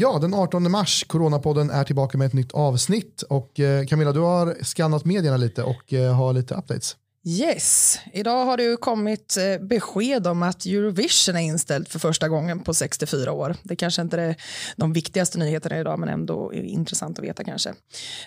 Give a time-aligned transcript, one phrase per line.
[0.00, 4.20] Ja, den 18 mars, Coronapodden är tillbaka med ett nytt avsnitt och eh, Camilla, du
[4.20, 6.96] har skannat medierna lite och eh, har lite updates.
[7.28, 12.28] Yes, idag har det ju kommit eh, besked om att Eurovision är inställd för första
[12.28, 13.56] gången på 64 år.
[13.62, 14.36] Det kanske inte är
[14.76, 17.74] de viktigaste nyheterna idag, men ändå är intressant att veta kanske.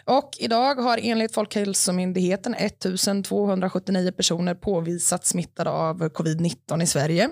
[0.05, 7.30] Och idag har enligt Folkhälsomyndigheten 1279 personer påvisat smittade av covid-19 i Sverige.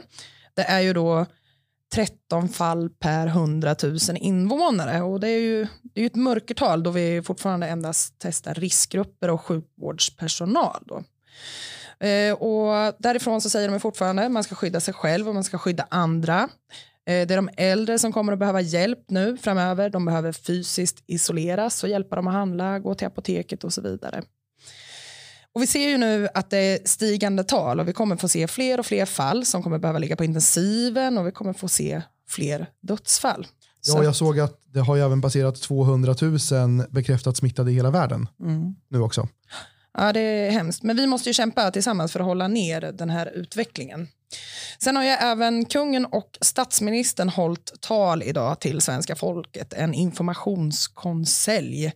[0.56, 1.26] Det är ju då
[1.94, 5.02] 13 fall per 100 000 invånare.
[5.02, 9.42] Och det är ju det är ett mörkertal då vi fortfarande endast testar riskgrupper och
[9.42, 10.84] sjukvårdspersonal.
[10.86, 11.04] Då.
[12.00, 15.44] Eh, och därifrån så säger de fortfarande att man ska skydda sig själv och man
[15.44, 16.50] ska skydda andra.
[17.06, 19.90] Eh, det är de äldre som kommer att behöva hjälp nu framöver.
[19.90, 24.24] De behöver fysiskt isoleras och hjälpa dem att handla, gå till apoteket och så vidare.
[25.54, 28.48] Och vi ser ju nu att det är stigande tal och vi kommer få se
[28.48, 32.02] fler och fler fall som kommer behöva ligga på intensiven och vi kommer få se
[32.28, 33.48] fler dödsfall.
[33.88, 36.40] Ja, jag såg att det har ju även passerat 200 000
[36.90, 38.76] bekräftat smittade i hela världen mm.
[38.90, 39.28] nu också.
[40.00, 40.84] Ja, det är hemskt.
[40.84, 44.08] Men vi måste ju kämpa tillsammans för att hålla ner den här utvecklingen.
[44.80, 51.92] Sen har ju även kungen och statsministern hållit tal idag till svenska folket, en informationskonselj.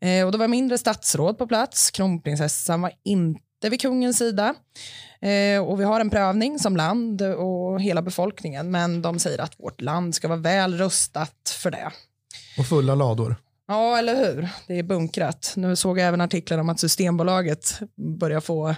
[0.00, 4.54] Eh, och det var mindre statsråd på plats, kronprinsessan var inte vid kungens sida.
[5.20, 9.60] Eh, och vi har en prövning som land och hela befolkningen, men de säger att
[9.60, 11.92] vårt land ska vara väl rustat för det.
[12.58, 13.36] Och fulla lador.
[13.72, 14.48] Ja, eller hur?
[14.66, 15.52] Det är bunkrat.
[15.56, 17.80] Nu såg jag även artiklar om att Systembolaget
[18.18, 18.68] börjar få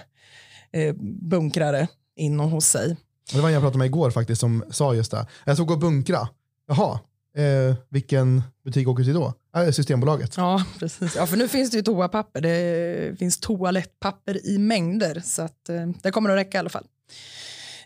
[0.71, 2.97] eh, bunkrare in hos sig.
[3.33, 5.27] Det var en jag pratade med igår faktiskt som sa just det.
[5.45, 6.29] Jag såg och bunkra.
[6.67, 6.99] Jaha,
[7.37, 9.33] eh, vilken butik åker du till då?
[9.55, 10.37] Äh, Systembolaget.
[10.37, 11.15] Ja, precis.
[11.15, 12.41] Ja, för nu finns det ju toapapper.
[12.41, 16.85] Det finns toalettpapper i mängder så att eh, det kommer att räcka i alla fall.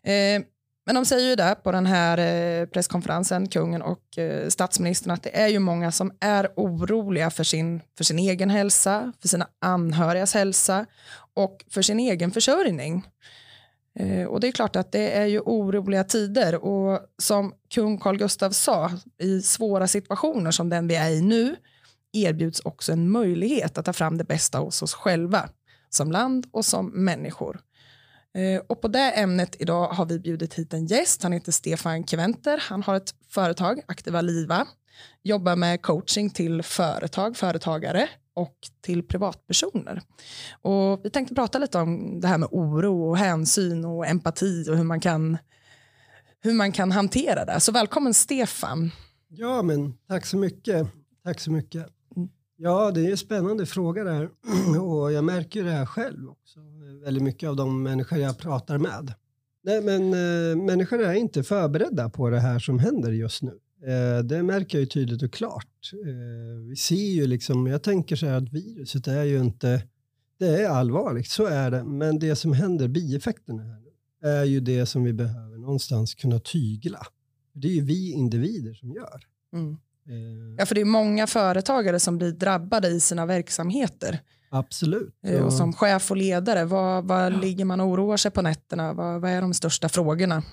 [0.03, 0.41] Eh,
[0.89, 5.23] men de säger ju där på den här eh, presskonferensen, kungen och eh, statsministern, att
[5.23, 9.47] det är ju många som är oroliga för sin, för sin egen hälsa, för sina
[9.59, 10.85] anhörigas hälsa
[11.33, 13.07] och för sin egen försörjning.
[13.99, 18.17] Eh, och det är klart att det är ju oroliga tider och som kung Carl
[18.17, 21.55] Gustaf sa, i svåra situationer som den vi är i nu
[22.13, 25.49] erbjuds också en möjlighet att ta fram det bästa hos oss själva,
[25.89, 27.59] som land och som människor.
[28.35, 31.23] Eh, och på det ämnet idag har vi bjudit hit en gäst.
[31.23, 34.67] Han heter Stefan Keventer, Han har ett företag, Aktiva Liva,
[35.23, 40.01] jobbar med coaching till företag, företagare och till privatpersoner.
[40.61, 44.77] Och vi tänkte prata lite om det här med oro och hänsyn och empati och
[44.77, 45.37] hur man kan,
[46.41, 47.59] hur man kan hantera det.
[47.59, 48.91] Så välkommen Stefan.
[49.27, 50.87] Ja, men tack så mycket.
[51.23, 51.87] Tack så mycket.
[52.61, 54.29] Ja, det är en spännande fråga där
[54.81, 56.59] och jag märker det här själv också.
[57.03, 59.13] Väldigt mycket av de människor jag pratar med.
[59.63, 63.59] Nej, men äh, människor är inte förberedda på det här som händer just nu.
[63.87, 65.91] Äh, det märker jag ju tydligt och klart.
[65.93, 69.83] Äh, vi ser ju liksom, jag tänker så här att viruset är ju inte,
[70.39, 71.83] det är allvarligt, så är det.
[71.83, 76.39] Men det som händer, bieffekterna här nu, är ju det som vi behöver någonstans kunna
[76.39, 76.99] tygla.
[77.53, 79.21] Det är ju vi individer som gör.
[79.53, 79.77] Mm.
[80.09, 84.19] Eh, ja, för det är många företagare som blir drabbade i sina verksamheter.
[84.51, 85.15] Absolut.
[85.23, 87.39] Eh, och som chef och ledare, vad, vad ja.
[87.39, 88.93] ligger man och oroar sig på nätterna?
[88.93, 90.43] Vad, vad är de största frågorna?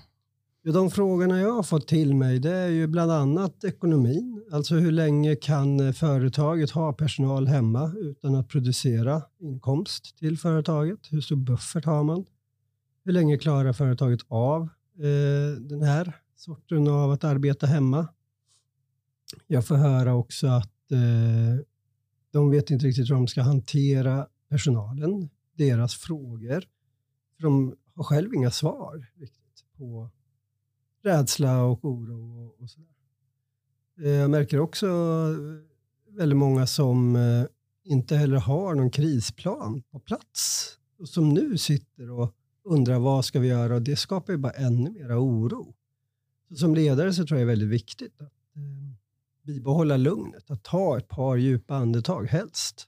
[0.63, 4.45] Ja, de frågorna jag har fått till mig det är ju bland annat ekonomin.
[4.53, 10.99] Alltså hur länge kan företaget ha personal hemma utan att producera inkomst till företaget?
[11.11, 12.25] Hur stor buffert har man?
[13.05, 14.63] Hur länge klarar företaget av
[14.99, 18.09] eh, den här sorten av att arbeta hemma?
[19.47, 21.65] Jag får höra också att eh,
[22.31, 26.65] de vet inte riktigt hur de ska hantera personalen, deras frågor.
[27.37, 30.11] För de har själv inga svar riktigt på
[31.03, 32.89] rädsla och oro och, och sådär.
[34.03, 37.45] Eh, jag märker också eh, väldigt många som eh,
[37.85, 43.41] inte heller har någon krisplan på plats och som nu sitter och undrar vad ska
[43.41, 45.75] vi göra och det skapar ju bara ännu mera oro.
[46.49, 48.33] Så som ledare så tror jag det är väldigt viktigt att
[49.47, 52.87] bibehålla lugnet, att ta ett par djupa andetag helst,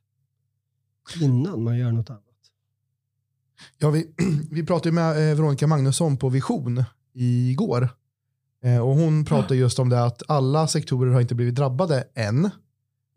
[1.20, 2.22] innan man gör något annat.
[3.78, 4.06] Ja, vi,
[4.50, 6.84] vi pratade med eh, Veronica Magnusson på Vision
[7.14, 7.88] igår.
[8.64, 12.44] Eh, och hon pratade just om det att alla sektorer har inte blivit drabbade än.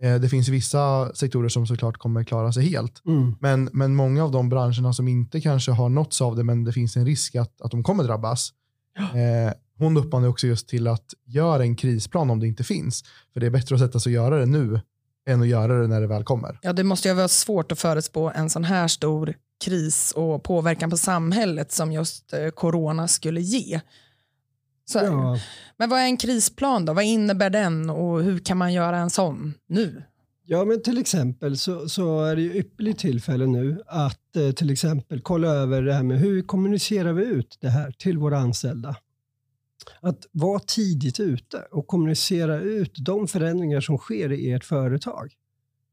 [0.01, 3.05] Eh, det finns vissa sektorer som såklart kommer klara sig helt.
[3.05, 3.35] Mm.
[3.39, 6.73] Men, men många av de branscherna som inte kanske har nåtts av det, men det
[6.73, 8.49] finns en risk att, att de kommer drabbas.
[8.95, 9.19] Ja.
[9.19, 13.03] Eh, hon uppmanar också just till att göra en krisplan om det inte finns.
[13.33, 14.79] För det är bättre att sätta sig och göra det nu
[15.27, 16.59] än att göra det när det väl kommer.
[16.61, 19.33] Ja, det måste ju vara svårt att förutspå en sån här stor
[19.63, 23.81] kris och påverkan på samhället som just eh, corona skulle ge.
[24.85, 25.39] Så, Ja,
[25.77, 26.93] Men vad är en krisplan då?
[26.93, 30.03] Vad innebär den och hur kan man göra en sån nu?
[30.45, 34.69] Ja, men till exempel så, så är det ju ypperligt tillfälle nu att eh, till
[34.69, 38.95] exempel kolla över det här med hur kommunicerar vi ut det här till våra anställda.
[40.01, 45.33] Att vara tidigt ute och kommunicera ut de förändringar som sker i ert företag.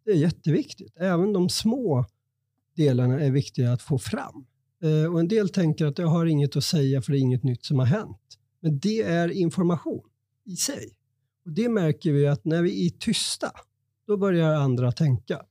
[0.05, 0.97] Det är jätteviktigt.
[0.97, 2.07] Även de små
[2.77, 4.47] delarna är viktiga att få fram.
[4.83, 7.45] Eh, och en del tänker att jag har inget att säga för det är inget
[7.45, 8.39] nytt som har hänt.
[8.61, 10.05] Men det är information
[10.45, 10.95] i sig.
[11.45, 13.51] Och Det märker vi att när vi är tysta,
[14.07, 15.43] då börjar andra tänka.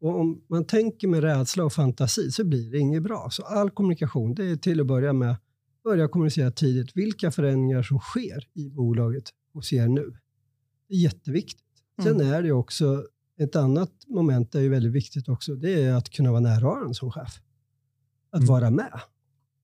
[0.00, 3.28] Och om man tänker med rädsla och fantasi så blir det inget bra.
[3.30, 5.36] Så all kommunikation, det är till att börja med
[5.84, 10.12] börja kommunicera tidigt vilka förändringar som sker i bolaget hos er nu.
[10.88, 11.64] Det är jätteviktigt.
[12.02, 13.04] Sen är det också
[13.38, 15.54] ett annat moment är ju väldigt viktigt också.
[15.54, 17.40] Det är att kunna vara närvarande som chef.
[18.32, 18.46] Att Mm.
[18.46, 19.00] vara med.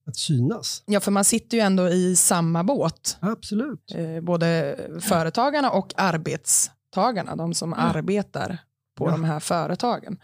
[0.05, 0.83] Att synas.
[0.85, 3.17] Ja, för man sitter ju ändå i samma båt.
[3.19, 3.91] Absolut.
[3.95, 8.57] Eh, både företagarna och arbetstagarna, de som arbetar
[8.97, 9.11] på Ja.
[9.11, 10.19] de här företagen.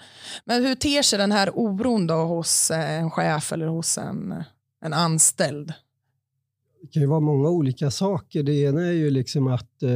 [0.45, 4.43] Men hur ter sig den här oron då hos eh, en chef eller hos en,
[4.85, 5.73] en anställd?
[6.83, 8.43] Det kan ju vara många olika saker.
[8.43, 9.89] Det ena är ju liksom att eh,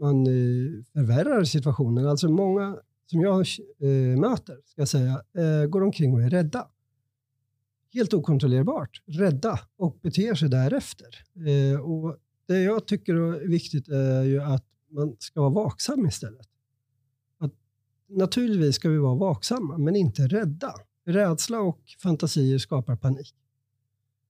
[0.00, 2.06] man eh, förvärrar situationen.
[2.06, 2.76] Alltså många
[3.06, 3.46] som jag
[3.80, 6.68] eh, möter, ska jag säga, eh, går omkring och är rädda.
[7.94, 11.24] Helt okontrollerbart rädda och beter sig därefter.
[11.46, 12.16] Eh, och
[12.46, 16.48] det jag tycker är viktigt är ju att man ska vara vaksam istället.
[17.38, 17.52] Att,
[18.08, 20.74] naturligtvis ska vi vara vaksamma, men inte rädda.
[21.06, 23.34] Rädsla och fantasier skapar panik.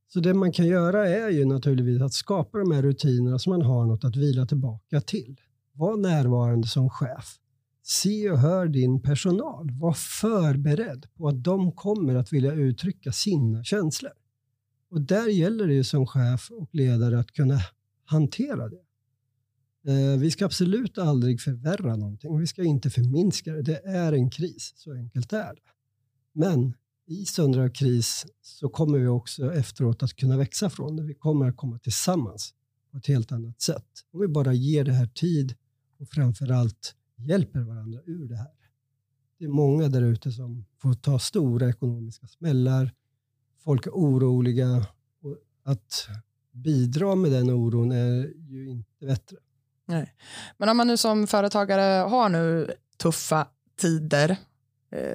[0.08, 3.62] Så det man kan göra är ju naturligtvis att skapa de här rutinerna så man
[3.62, 5.40] har något att vila tillbaka till.
[5.72, 7.38] Var närvarande som chef.
[7.82, 9.70] Se och hör din personal.
[9.70, 14.12] Var förberedd på att de kommer att vilja uttrycka sina känslor.
[14.90, 17.58] Och där gäller det ju som chef och ledare att kunna
[18.04, 18.82] hantera det.
[19.88, 22.38] Eh, vi ska absolut aldrig förvärra någonting.
[22.38, 23.62] Vi ska inte förminska det.
[23.62, 25.70] Det är en kris, så enkelt är det.
[26.32, 26.74] Men
[27.08, 31.02] i stunder av kris så kommer vi också efteråt att kunna växa från det.
[31.02, 32.54] Vi kommer att komma tillsammans
[32.90, 33.86] på ett helt annat sätt.
[34.12, 35.54] Om vi bara ger det här tid
[35.98, 38.52] och framför allt hjälper varandra ur det här.
[39.38, 42.94] Det är många där ute som får ta stora ekonomiska smällar.
[43.64, 44.86] Folk är oroliga
[45.22, 46.08] och att
[46.52, 49.36] bidra med den oron är ju inte bättre.
[50.56, 53.48] Men om man nu som företagare har nu tuffa
[53.80, 54.36] tider,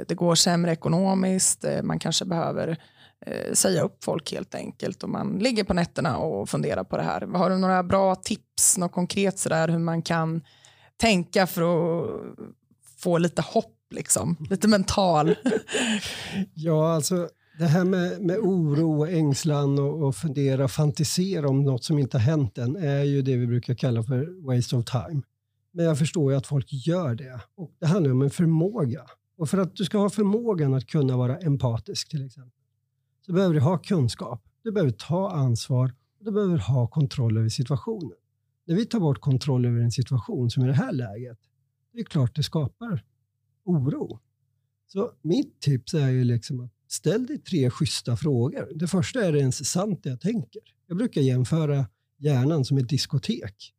[0.07, 2.77] det går sämre ekonomiskt, eh, man kanske behöver
[3.25, 7.03] eh, säga upp folk helt enkelt och man ligger på nätterna och funderar på det
[7.03, 7.21] här.
[7.21, 10.41] Har du några bra tips, något konkret sådär hur man kan
[10.97, 12.07] tänka för att
[12.97, 15.35] få lite hopp, liksom, lite mental?
[16.53, 17.29] Ja, alltså
[17.59, 22.17] det här med, med oro och ängslan och, och fundera, fantisera om något som inte
[22.17, 25.21] har hänt än är ju det vi brukar kalla för waste of time.
[25.73, 27.39] Men jag förstår ju att folk gör det.
[27.57, 29.01] Och det handlar om en förmåga.
[29.35, 32.63] Och för att du ska ha förmågan att kunna vara empatisk till exempel,
[33.25, 34.43] så behöver du ha kunskap.
[34.63, 38.17] Du behöver ta ansvar och du behöver ha kontroll över situationen.
[38.65, 41.39] När vi tar bort kontroll över en situation som i det här läget,
[41.93, 43.03] det är klart det skapar
[43.63, 44.19] oro.
[44.87, 48.71] Så mitt tips är ju liksom att ställ dig tre schyssta frågor.
[48.75, 50.61] Det första är det ens sant det jag tänker.
[50.87, 51.85] Jag brukar jämföra
[52.17, 53.73] hjärnan som ett diskotek.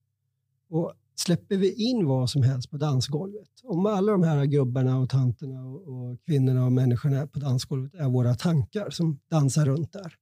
[0.69, 5.11] Och släpper vi in vad som helst på dansgolvet, om alla de här gubbarna och
[5.11, 10.15] tanterna och, och kvinnorna och människorna på dansgolvet är våra tankar som dansar runt där.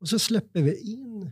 [0.00, 1.30] Och så släpper vi in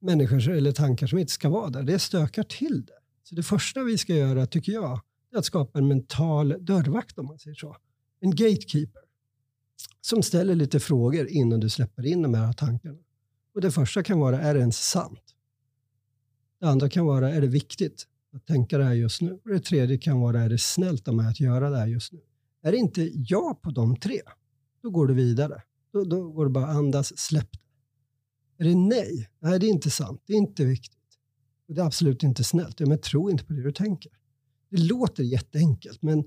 [0.00, 1.82] människor eller tankar som inte ska vara där.
[1.82, 2.92] Det stökar till det.
[3.22, 5.00] Så det första vi ska göra, tycker jag,
[5.32, 7.76] är att skapa en mental dörrvakt om man säger så.
[8.20, 9.02] En gatekeeper
[10.00, 12.98] som ställer lite frågor innan du släpper in de här tankarna.
[13.54, 15.34] Och det första kan vara, är det ens sant?
[16.60, 19.32] Det andra kan vara, är det viktigt att tänka det här just nu?
[19.32, 22.12] Och det tredje kan vara, är det snällt av mig att göra det här just
[22.12, 22.20] nu?
[22.62, 24.20] Är det inte ja på de tre,
[24.82, 25.62] då går du vidare.
[25.92, 28.64] Då, då går du bara andas, släpp det.
[28.64, 29.28] Är det nej?
[29.40, 30.22] Nej, det är inte sant.
[30.26, 30.98] Det är inte viktigt.
[31.68, 32.80] Och det är absolut inte snällt.
[32.80, 34.12] Ja, men tro inte på det du tänker.
[34.70, 36.24] Det låter jätteenkelt, men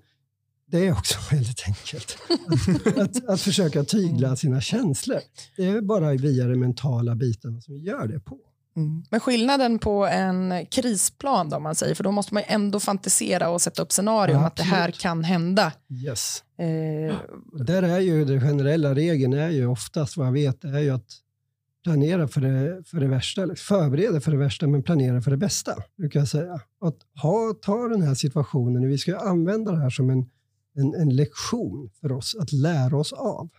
[0.65, 2.17] det är också väldigt enkelt.
[2.47, 5.19] Att, att, att försöka tygla sina känslor.
[5.57, 8.39] Det är bara via de mentala bitarna som vi gör det på.
[8.75, 9.03] Mm.
[9.09, 13.49] Men skillnaden på en krisplan då, man säger, för då måste man ju ändå fantisera
[13.49, 15.73] och sätta upp scenarion Ja, att det här kan hända.
[15.89, 16.43] Yes.
[16.57, 17.15] Eh,
[17.65, 21.07] där är ju den generella regeln är ju oftast vad jag vet är ju att
[21.83, 25.75] planera för det, för det värsta, förbereda för det värsta men planera för det bästa,
[25.97, 26.53] brukar jag säga.
[26.81, 30.29] Att ha, ta den här situationen, vi ska använda det här som en,
[30.75, 33.49] en, en lektion för oss att lära oss av.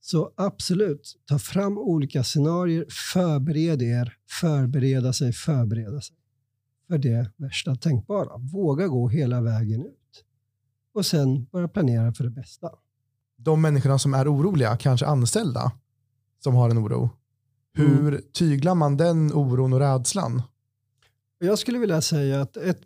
[0.00, 6.16] Så absolut, ta fram olika scenarier, förbered er, förbereda sig, förbereda sig
[6.88, 8.36] för det värsta tänkbara.
[8.36, 10.24] Våga gå hela vägen ut
[10.94, 12.70] och sen börja planera för det bästa.
[13.36, 15.72] De människorna som är oroliga, kanske anställda,
[16.44, 17.10] som har en oro.
[17.74, 18.22] Hur mm.
[18.32, 20.42] tyglar man den oron och rädslan?
[21.38, 22.80] Jag skulle vilja säga att ett,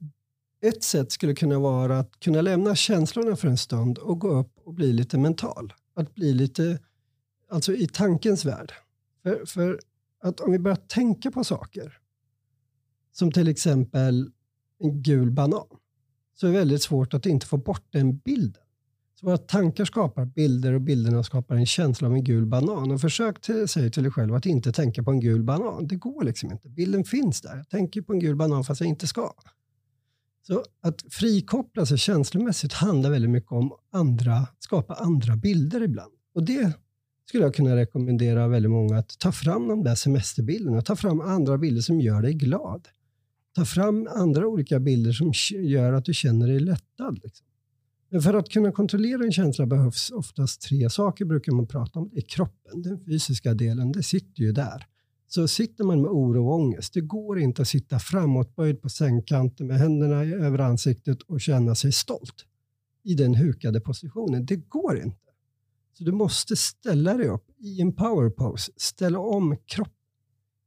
[0.62, 4.52] ett sätt skulle kunna vara att kunna lämna känslorna för en stund och gå upp
[4.64, 5.72] och bli lite mental.
[5.96, 6.78] Att bli lite,
[7.52, 8.72] alltså i tankens värld.
[9.22, 9.80] För, för
[10.22, 11.98] att om vi börjar tänka på saker,
[13.12, 14.30] som till exempel
[14.78, 15.66] en gul banan,
[16.34, 18.62] så är det väldigt svårt att inte få bort den bilden.
[19.20, 22.90] Så våra tankar skapar bilder och bilderna skapar en känsla av en gul banan.
[22.90, 25.86] Och försök till, säga till dig själv att inte tänka på en gul banan.
[25.86, 26.68] Det går liksom inte.
[26.68, 27.56] Bilden finns där.
[27.56, 29.32] Jag tänker på en gul banan fast jag inte ska.
[30.46, 36.12] Så att frikoppla sig känslomässigt handlar väldigt mycket om andra, skapa andra bilder ibland.
[36.34, 36.72] Och det
[37.28, 40.82] skulle jag kunna rekommendera väldigt många att ta fram de där semesterbilderna.
[40.82, 42.88] Ta fram andra bilder som gör dig glad.
[43.54, 47.20] Ta fram andra olika bilder som gör att du känner dig lättad.
[47.22, 47.46] Liksom.
[48.10, 52.10] Men för att kunna kontrollera en känsla behövs oftast tre saker, brukar man prata om.
[52.12, 54.86] Det är kroppen, den fysiska delen, det sitter ju där.
[55.28, 59.66] Så sitter man med oro och ångest, det går inte att sitta framåtböjd på sängkanten
[59.66, 62.46] med händerna över ansiktet och känna sig stolt
[63.04, 64.46] i den hukade positionen.
[64.46, 65.31] Det går inte.
[65.92, 69.94] Så du måste ställa dig upp i en power pose, ställa om kroppen.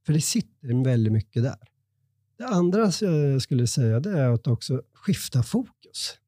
[0.05, 1.57] För det sitter väldigt mycket där.
[2.37, 6.19] Det andra jag skulle säga det är att också skifta fokus.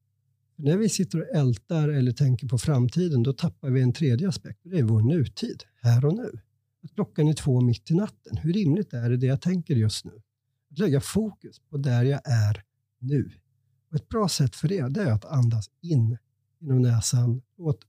[0.56, 4.28] För när vi sitter och ältar eller tänker på framtiden, då tappar vi en tredje
[4.28, 4.60] aspekt.
[4.62, 6.40] Det är vår nutid, här och nu.
[6.84, 8.36] Att klockan är två mitt i natten.
[8.36, 10.12] Hur rimligt är det, det jag tänker just nu?
[10.70, 12.62] Att lägga fokus på där jag är
[12.98, 13.30] nu.
[13.90, 16.18] Och ett bra sätt för det, det är att andas in
[16.58, 17.42] genom näsan.
[17.58, 17.80] Låt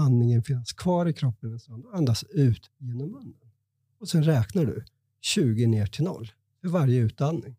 [0.00, 1.84] andningen finnas kvar i kroppen en stund.
[1.92, 3.50] Andas ut genom munnen.
[4.00, 4.84] Och sen räknar du
[5.20, 7.56] 20 ner till noll för varje utandning.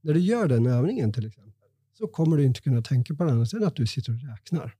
[0.00, 3.32] När du gör den övningen till exempel, så kommer du inte kunna tänka på något
[3.32, 4.74] annat än att du sitter och räknar.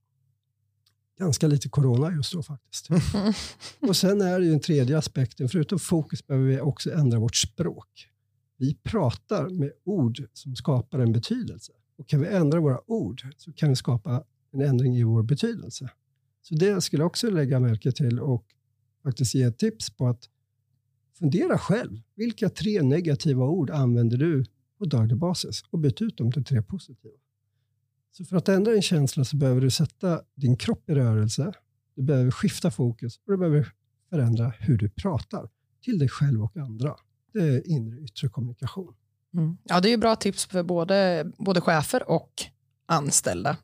[1.19, 2.89] Ganska lite corona just då faktiskt.
[3.79, 7.35] och sen är det ju den tredje aspekten, förutom fokus behöver vi också ändra vårt
[7.35, 8.09] språk.
[8.57, 11.73] Vi pratar med ord som skapar en betydelse.
[11.97, 15.89] Och kan vi ändra våra ord så kan vi skapa en ändring i vår betydelse.
[16.47, 18.45] Så det skulle jag också lägga märke till och
[19.03, 20.29] faktiskt ge ett tips på att
[21.19, 22.01] fundera själv.
[22.15, 24.45] Vilka tre negativa ord använder du
[24.77, 27.13] på daglig basis och byt ut dem till tre positiva.
[28.11, 31.53] Så för att ändra en känsla så behöver du sätta din kropp i rörelse,
[31.95, 33.73] du behöver skifta fokus och du behöver
[34.09, 35.49] förändra hur du pratar
[35.81, 36.95] till dig själv och andra.
[37.33, 38.93] Det är inre och yttre kommunikation.
[39.33, 39.57] Mm.
[39.63, 42.31] Ja, det är ju bra tips för både, både chefer och
[42.85, 43.57] anställda.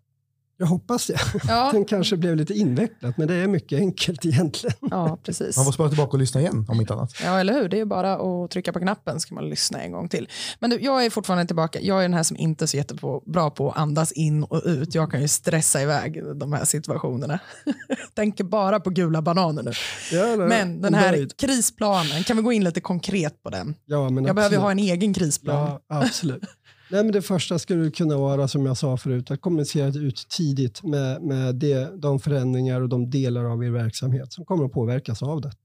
[0.63, 1.17] Jag hoppas det.
[1.48, 1.70] Ja.
[1.74, 4.75] Den kanske blev lite invecklat, men det är mycket enkelt egentligen.
[4.91, 5.58] Ja, precis.
[5.58, 7.13] Man får spara tillbaka och lyssna igen om inte annat.
[7.24, 7.70] Ja, eller hur?
[7.70, 10.29] Det är bara att trycka på knappen så kan man lyssna en gång till.
[10.60, 11.79] Men du, jag är fortfarande tillbaka.
[11.82, 14.96] Jag är den här som inte är så jättebra på att andas in och ut.
[14.96, 17.39] Jag kan ju stressa iväg de här situationerna.
[18.13, 19.72] Tänker bara på gula bananer nu.
[20.12, 21.38] Ja, men den här nöjd.
[21.38, 23.75] krisplanen, kan vi gå in lite konkret på den?
[23.86, 24.36] Ja, men jag absolut.
[24.36, 25.79] behöver ha en egen krisplan.
[25.88, 26.43] Ja, absolut.
[26.93, 30.83] Nej, men det första skulle kunna vara, som jag sa förut, att kommunicera ut tidigt
[30.83, 35.23] med, med det, de förändringar och de delar av er verksamhet som kommer att påverkas
[35.23, 35.57] av detta.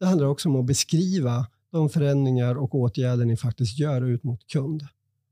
[0.00, 4.46] Det handlar också om att beskriva de förändringar och åtgärder ni faktiskt gör ut mot
[4.46, 4.86] kund.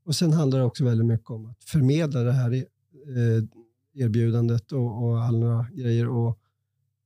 [0.05, 3.43] Och Sen handlar det också väldigt mycket om att förmedla det här eh,
[3.93, 6.39] erbjudandet och, och alla grejer och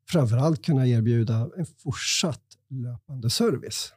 [0.10, 3.94] framförallt kunna erbjuda en fortsatt löpande service.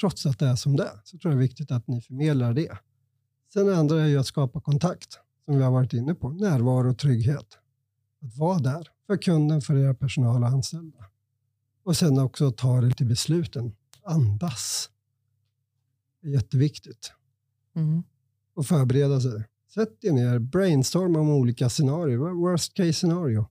[0.00, 2.00] Trots att det är som det är, så tror jag det är viktigt att ni
[2.00, 2.78] förmedlar det.
[3.54, 6.30] Sen det andra är ju att skapa kontakt, som vi har varit inne på.
[6.30, 7.58] Närvaro och trygghet.
[8.22, 10.98] Att vara där för kunden, för era personal och anställda.
[11.84, 13.72] Och sen också ta det till besluten.
[14.02, 14.90] Andas.
[16.22, 17.12] Det är jätteviktigt.
[17.76, 18.02] Mm.
[18.54, 19.44] Och förbereda sig.
[19.74, 22.16] Sätt er ner, brainstorma om olika scenarier.
[22.16, 23.46] Worst case scenario.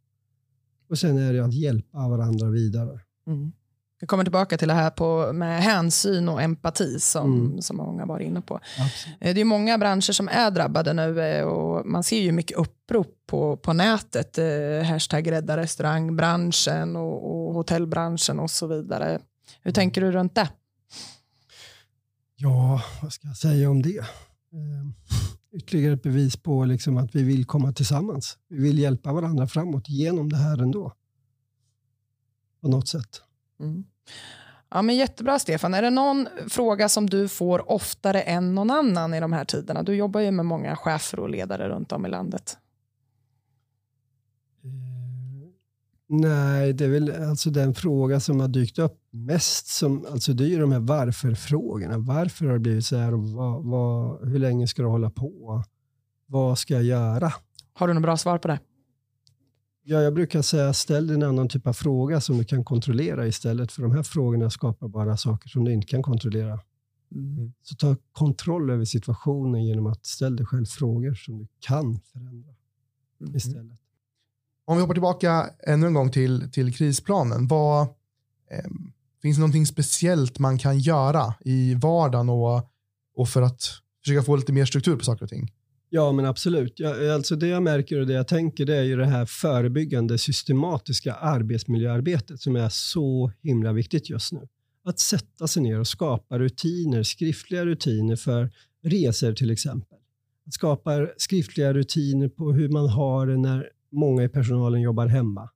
[0.90, 3.00] Och sen är det att hjälpa varandra vidare.
[3.28, 3.52] Mm.
[4.04, 7.62] Vi kommer tillbaka till det här på, med hänsyn och empati som, mm.
[7.62, 8.56] som många varit inne på.
[8.56, 9.18] Absolut.
[9.22, 12.58] Eh, det är många branscher som är drabbade nu eh, och man ser ju mycket
[12.58, 14.38] upprop på, på nätet.
[14.38, 19.20] Eh, hashtag rädda restaurangbranschen och, och hotellbranschen och så vidare.
[19.62, 20.50] Hur tänker du runt det?
[22.36, 24.06] Ja, vad ska jag säga om det?
[25.58, 28.38] ytterligare ett bevis på liksom att vi vill komma tillsammans.
[28.50, 30.94] Vi vill hjälpa varandra framåt genom det här ändå.
[32.62, 33.22] På något sätt.
[33.60, 33.84] Mm.
[34.70, 35.74] Ja, men jättebra Stefan.
[35.74, 39.84] Är det någon fråga som du får oftare än någon annan i de här tiderna?
[39.84, 42.58] Du jobbar ju med många chefer och ledare runt om i landet.
[44.64, 44.94] Eh,
[46.08, 49.68] Nej, det är väl alltså den fråga som har dykt upp mest.
[49.68, 51.98] Som, alltså det är ju de här varför-frågorna.
[51.98, 53.14] Varför har det blivit så här?
[53.14, 55.64] Och vad, vad, hur länge ska du hålla på?
[56.26, 57.34] Vad ska jag göra?
[57.74, 58.60] Har du något bra svar på det?
[59.86, 63.72] Ja, jag brukar säga ställ en annan typ av fråga som du kan kontrollera istället.
[63.72, 66.60] För de här frågorna skapar bara saker som du inte kan kontrollera.
[67.16, 67.54] Mm.
[67.64, 72.54] Så ta kontroll över situationen genom att ställa dig själv frågor som du kan förändra
[73.22, 73.36] Mm.
[73.36, 73.80] istället.
[74.66, 77.48] Om vi hoppar tillbaka ännu en gång till, till krisplanen.
[77.48, 77.82] Vad,
[78.52, 78.70] eh,
[79.22, 82.72] finns det någonting speciellt man kan göra i vardagen och,
[83.16, 83.62] och för att
[84.04, 85.52] försöka få lite mer struktur på saker och ting?
[85.96, 86.80] Ja, men absolut.
[86.80, 90.18] Jag, alltså det jag märker och det jag tänker det är ju det här förebyggande
[90.18, 94.48] systematiska arbetsmiljöarbetet som är så himla viktigt just nu.
[94.84, 98.52] Att sätta sig ner och skapa rutiner, skriftliga rutiner för
[98.84, 99.98] resor till exempel.
[100.48, 105.50] Att skapa skriftliga rutiner på hur man har det när många i personalen jobbar hemma.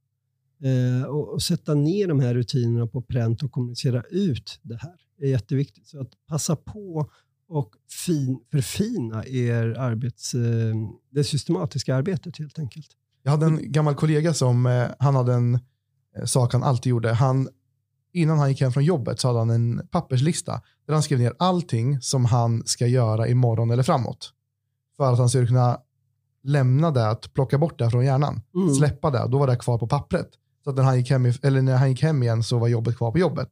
[0.64, 4.96] Eh, och, och sätta ner de här rutinerna på pränt och kommunicera ut det här
[5.22, 5.88] är jätteviktigt.
[5.88, 7.10] Så att passa på
[7.50, 7.70] och
[8.06, 10.76] fin, förfina er arbets, eh,
[11.10, 12.88] det systematiska arbetet helt enkelt.
[13.24, 15.60] Jag hade en gammal kollega som eh, han hade en
[16.18, 17.14] eh, sak han alltid gjorde.
[17.14, 17.50] Han,
[18.14, 21.34] innan han gick hem från jobbet så hade han en papperslista där han skrev ner
[21.40, 24.34] allting som han ska göra imorgon eller framåt.
[24.98, 25.80] För att han skulle kunna
[26.44, 28.42] lämna det, att plocka bort det från hjärnan.
[28.56, 28.76] Mm.
[28.76, 30.30] Släppa det, då var det kvar på pappret.
[30.64, 32.98] Så att när han, gick hem, eller när han gick hem igen så var jobbet
[32.98, 33.50] kvar på jobbet.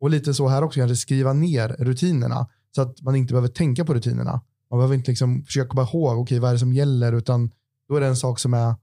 [0.00, 2.46] Och lite så här också, kanske skriva ner rutinerna
[2.76, 4.40] så att man inte behöver tänka på rutinerna.
[4.70, 7.50] Man behöver inte liksom försöka komma ihåg, okej vad är det som gäller, utan
[7.88, 8.74] då är det en sak som är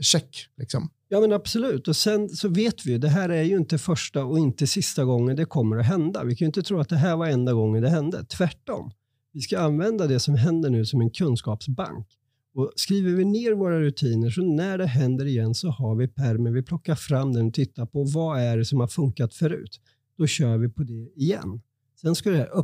[0.00, 0.46] check.
[0.56, 0.90] Liksom.
[1.08, 1.88] Ja men absolut.
[1.88, 5.04] Och sen så vet vi ju, det här är ju inte första och inte sista
[5.04, 6.24] gången det kommer att hända.
[6.24, 8.24] Vi kan ju inte tro att det här var enda gången det hände.
[8.24, 8.90] Tvärtom.
[9.32, 12.06] Vi ska använda det som händer nu som en kunskapsbank.
[12.54, 16.52] Och skriver vi ner våra rutiner så när det händer igen så har vi pärmen,
[16.54, 19.80] vi plockar fram den och tittar på vad är det som har funkat förut.
[20.18, 21.60] Då kör vi på det igen.
[22.00, 22.56] Sen ska det här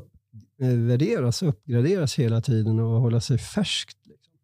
[0.58, 3.98] uppvärderas och uppgraderas hela tiden och hålla sig färskt.
[4.06, 4.34] Liksom.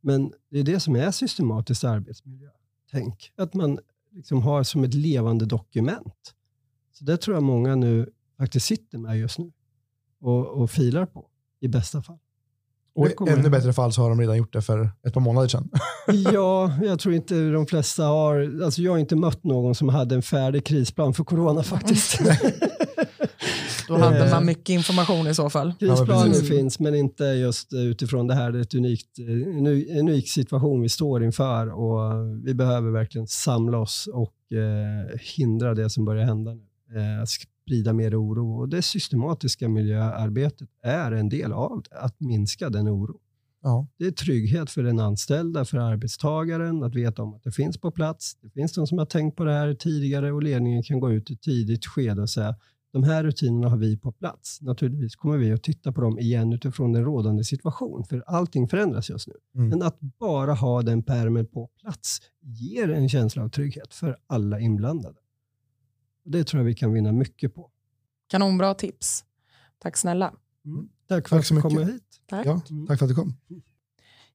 [0.00, 2.48] Men det är det som är systematiskt arbetsmiljö
[2.90, 3.32] tänk.
[3.36, 3.78] Att man
[4.12, 6.34] liksom har som ett levande dokument.
[6.92, 9.52] Så det tror jag många nu faktiskt sitter med just nu
[10.20, 11.26] och, och filar på
[11.60, 12.18] i bästa fall.
[12.94, 15.48] Och i ännu bättre fall så har de redan gjort det för ett par månader
[15.48, 15.70] sedan.
[16.32, 20.14] Ja, jag tror inte de flesta har, alltså jag har inte mött någon som hade
[20.14, 22.20] en färdig krisplan för corona faktiskt.
[23.88, 25.72] Då hade Eh, man mycket information i så fall.
[25.78, 26.48] Krisplaner precis.
[26.48, 28.52] finns, men inte just utifrån det här.
[28.52, 29.66] Det är ett unikt, eh, en
[29.98, 32.00] unik situation vi står inför och
[32.44, 36.62] vi behöver verkligen samla oss och eh, hindra det som börjar hända nu.
[36.96, 37.24] Eh,
[37.64, 42.88] sprida mer oro och det systematiska miljöarbetet är en del av det, att minska den
[42.88, 43.18] oron.
[43.62, 43.86] Ja.
[43.98, 47.90] Det är trygghet för den anställda, för arbetstagaren, att veta om att det finns på
[47.90, 48.36] plats.
[48.40, 51.30] Det finns de som har tänkt på det här tidigare och ledningen kan gå ut
[51.30, 52.54] i ett tidigt skede och säga
[52.94, 54.62] de här rutinerna har vi på plats.
[54.62, 59.10] Naturligtvis kommer vi att titta på dem igen utifrån den rådande situation, för allting förändras
[59.10, 59.34] just nu.
[59.54, 59.68] Mm.
[59.68, 64.60] Men att bara ha den pärmen på plats ger en känsla av trygghet för alla
[64.60, 65.16] inblandade.
[66.24, 67.70] Det tror jag vi kan vinna mycket på.
[68.26, 69.24] Kanonbra tips.
[69.78, 70.34] Tack snälla.
[71.08, 72.20] Tack för Tack att du kom hit.
[72.26, 72.46] Tack.
[72.46, 73.34] Ja, tack för att du kom.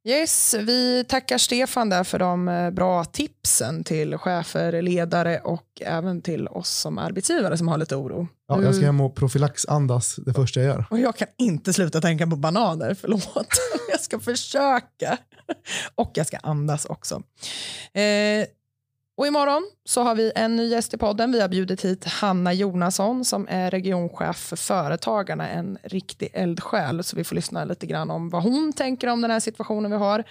[0.08, 6.22] Yes, vi tackar Stefan där för de eh, bra tipsen till chefer, ledare och även
[6.22, 8.28] till oss som arbetsgivare som har lite oro.
[8.48, 10.86] Ja, jag ska hem och profylaxandas det första jag gör.
[10.90, 13.48] Och jag kan inte sluta tänka på bananer, förlåt.
[13.92, 15.18] Jag ska försöka.
[15.96, 17.16] Och jag ska andas också.
[17.94, 18.46] Eh,
[19.20, 21.32] och imorgon så har vi en ny gäst i podden.
[21.32, 27.04] Vi har bjudit hit Hanna Jonasson som är regionchef för Företagarna, en riktig eldsjäl.
[27.04, 29.98] Så vi får lyssna lite grann om vad hon tänker om den här situationen vi
[29.98, 30.24] har.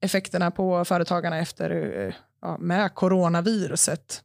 [0.00, 1.70] Effekterna på företagarna efter
[2.06, 4.22] eh, ja, med coronaviruset.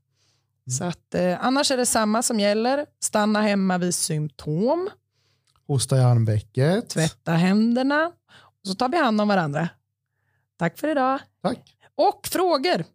[0.77, 2.85] Så att, eh, annars är det samma som gäller.
[3.03, 4.89] Stanna hemma vid symptom
[5.67, 6.89] Hosta i armvecket.
[6.89, 8.05] tvätta händerna
[8.41, 9.69] och så tar vi hand om varandra.
[10.59, 11.19] Tack för idag.
[11.41, 11.77] Tack.
[11.95, 12.85] Och frågor.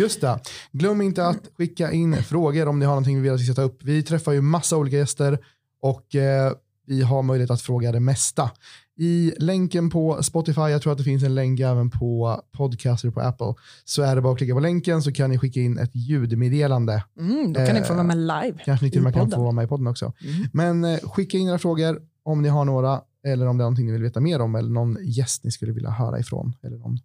[0.00, 0.40] Just det.
[0.72, 3.54] Glöm inte att skicka in frågor om ni har någonting vi vill att vi ska
[3.54, 3.82] ta upp.
[3.82, 5.38] Vi träffar ju massa olika gäster
[5.82, 6.52] och eh,
[6.86, 8.50] vi har möjlighet att fråga det mesta.
[8.96, 13.20] I länken på Spotify, jag tror att det finns en länk även på podcaster på
[13.20, 15.90] Apple, så är det bara att klicka på länken så kan ni skicka in ett
[15.94, 17.04] ljudmeddelande.
[17.18, 18.58] Mm, då kan ni få Eh, vara med live.
[18.64, 20.12] Kanske ni till och med kan få vara med i podden också.
[20.20, 20.48] Mm.
[20.52, 23.86] Men eh, skicka in era frågor om ni har några eller om det är någonting
[23.86, 26.98] ni vill veta mer om eller någon gäst ni skulle vilja höra ifrån eller någon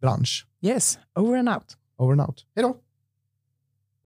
[0.00, 0.46] bransch.
[0.62, 1.76] Yes, over and out.
[2.02, 2.44] Over and out.
[2.54, 2.76] Hej då!